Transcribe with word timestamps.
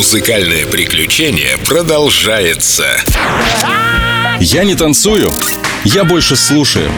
Музыкальное 0.00 0.66
приключение 0.66 1.58
продолжается. 1.58 2.86
Я 4.40 4.64
не 4.64 4.74
танцую, 4.74 5.30
я 5.84 6.04
больше 6.04 6.36
слушаю. 6.36 6.90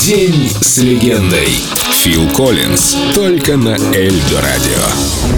День 0.00 0.50
с 0.60 0.78
легендой. 0.78 1.60
Фил 1.92 2.28
Коллинз. 2.30 2.96
Только 3.14 3.56
на 3.56 3.76
Эльдо 3.94 4.40
Радио. 4.40 5.37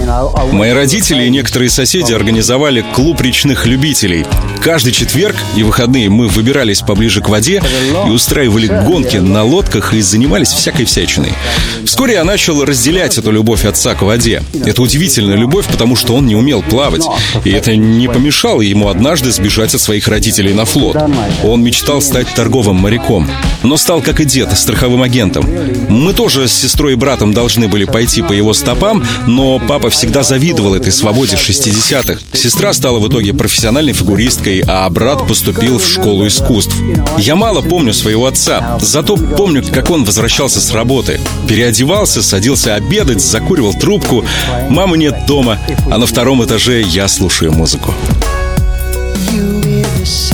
Мои 0.51 0.71
родители 0.71 1.23
и 1.23 1.29
некоторые 1.29 1.69
соседи 1.69 2.11
организовали 2.11 2.83
клуб 2.93 3.21
речных 3.21 3.65
любителей. 3.65 4.25
Каждый 4.61 4.91
четверг 4.91 5.35
и 5.55 5.63
выходные 5.63 6.09
мы 6.09 6.27
выбирались 6.27 6.81
поближе 6.81 7.21
к 7.21 7.29
воде 7.29 7.63
и 8.05 8.09
устраивали 8.09 8.67
гонки 8.67 9.17
на 9.17 9.43
лодках 9.43 9.93
и 9.93 10.01
занимались 10.01 10.51
всякой 10.51 10.85
всячиной. 10.85 11.33
Вскоре 11.85 12.13
я 12.15 12.23
начал 12.23 12.63
разделять 12.63 13.17
эту 13.17 13.31
любовь 13.31 13.65
отца 13.65 13.95
к 13.95 14.01
воде. 14.01 14.43
Это 14.65 14.81
удивительная 14.81 15.35
любовь, 15.35 15.67
потому 15.67 15.95
что 15.95 16.13
он 16.15 16.27
не 16.27 16.35
умел 16.35 16.61
плавать. 16.61 17.05
И 17.45 17.51
это 17.51 17.75
не 17.75 18.07
помешало 18.07 18.61
ему 18.61 18.89
однажды 18.89 19.31
сбежать 19.31 19.73
от 19.73 19.81
своих 19.81 20.07
родителей 20.07 20.53
на 20.53 20.65
флот. 20.65 20.97
Он 21.43 21.63
мечтал 21.63 22.01
стать 22.01 22.27
торговым 22.35 22.75
моряком, 22.75 23.29
но 23.63 23.77
стал, 23.77 24.01
как 24.01 24.19
и 24.19 24.25
дед, 24.25 24.55
страховым 24.57 25.01
агентом. 25.01 25.47
Мы 25.89 26.13
тоже 26.13 26.47
с 26.47 26.53
сестрой 26.53 26.93
и 26.93 26.95
братом 26.95 27.33
должны 27.33 27.67
были 27.67 27.85
пойти 27.85 28.21
по 28.21 28.33
его 28.33 28.53
стопам, 28.53 29.03
но 29.25 29.59
папа 29.59 29.89
всегда 30.01 30.23
завидовал 30.23 30.73
этой 30.73 30.91
свободе 30.91 31.35
60-х. 31.35 32.21
Сестра 32.33 32.73
стала 32.73 32.97
в 32.97 33.07
итоге 33.07 33.35
профессиональной 33.35 33.93
фигуристкой, 33.93 34.63
а 34.67 34.89
брат 34.89 35.27
поступил 35.27 35.77
в 35.77 35.87
школу 35.87 36.25
искусств. 36.25 36.75
Я 37.19 37.35
мало 37.35 37.61
помню 37.61 37.93
своего 37.93 38.25
отца, 38.25 38.79
зато 38.81 39.15
помню, 39.15 39.63
как 39.63 39.91
он 39.91 40.03
возвращался 40.03 40.59
с 40.59 40.71
работы. 40.71 41.19
Переодевался, 41.47 42.23
садился 42.23 42.73
обедать, 42.73 43.21
закуривал 43.21 43.75
трубку. 43.75 44.25
Мамы 44.69 44.97
нет 44.97 45.27
дома, 45.27 45.59
а 45.91 45.99
на 45.99 46.07
втором 46.07 46.43
этаже 46.43 46.81
я 46.81 47.07
слушаю 47.07 47.51
музыку. 47.51 47.93
You 49.31 50.30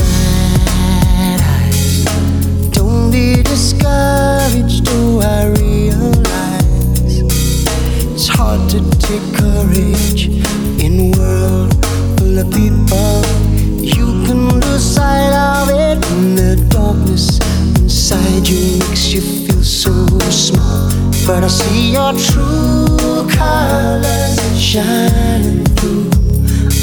makes 18.97 19.13
you 19.13 19.21
feel 19.21 19.63
so 19.63 19.91
small. 20.29 20.89
But 21.27 21.43
I 21.43 21.47
see 21.47 21.91
your 21.91 22.13
true 22.13 23.27
colors 23.29 24.59
shining 24.59 25.63
through. 25.75 26.09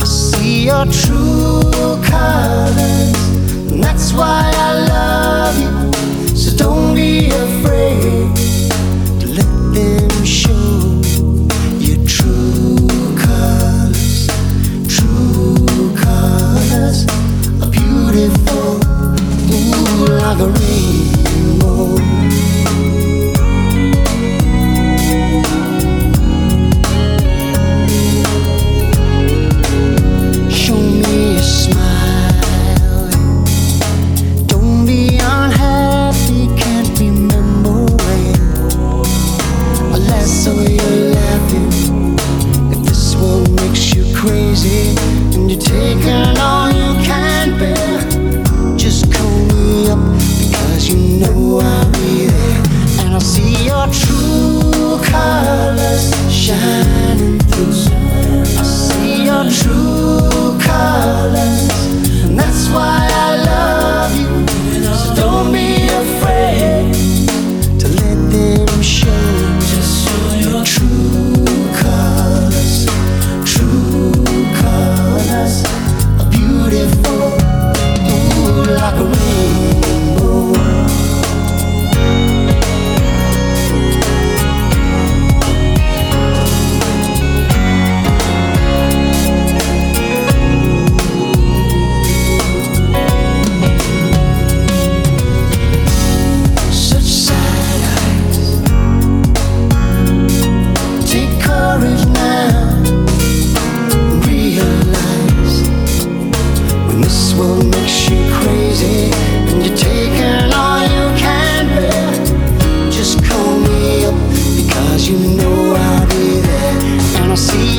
I 0.01 0.05
see 0.05 0.67
your 0.67 0.85
true 0.87 2.01
colors, 2.05 3.17
and 3.73 3.83
that's 3.83 4.13
why 4.13 4.53
I 4.55 4.73
love 4.95 5.57
you. 5.59 6.37
So 6.37 6.57
don't 6.57 6.95
be 6.95 7.31
afraid 7.31 8.44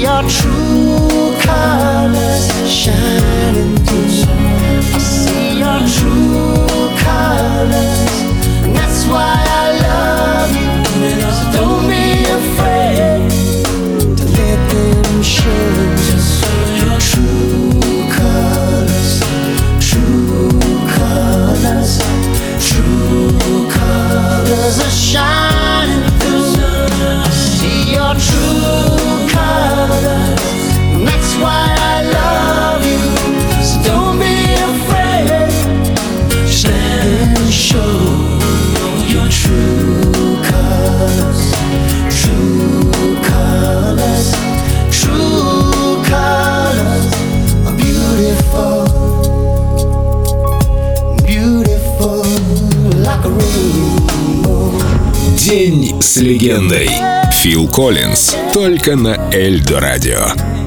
your 0.06 0.22
truth. 0.30 0.65
С 56.16 56.20
легендой. 56.20 56.90
Фил 57.34 57.68
Коллинз. 57.68 58.38
Только 58.54 58.96
на 58.96 59.30
Эльдо 59.34 59.82
Радио. 59.82 60.65